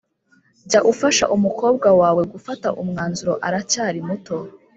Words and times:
Jya 0.69 0.79
ufasha 0.91 1.25
umukobwa 1.35 1.87
wawe 2.01 2.23
gufata 2.33 2.67
umwanzuro 2.81 3.33
aracyari 3.47 3.99
muto 4.07 4.35